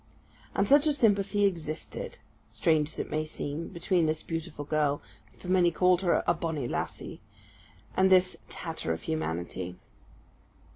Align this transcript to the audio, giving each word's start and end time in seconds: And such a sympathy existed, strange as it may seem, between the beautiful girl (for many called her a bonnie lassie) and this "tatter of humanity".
And 0.55 0.67
such 0.67 0.87
a 0.87 0.93
sympathy 0.93 1.45
existed, 1.45 2.17
strange 2.49 2.89
as 2.89 2.97
it 2.97 3.11
may 3.11 3.23
seem, 3.23 3.67
between 3.67 4.07
the 4.07 4.23
beautiful 4.25 4.65
girl 4.65 4.99
(for 5.37 5.47
many 5.47 5.69
called 5.69 6.01
her 6.01 6.23
a 6.25 6.33
bonnie 6.33 6.67
lassie) 6.67 7.21
and 7.95 8.09
this 8.11 8.37
"tatter 8.49 8.93
of 8.93 9.03
humanity". 9.03 9.77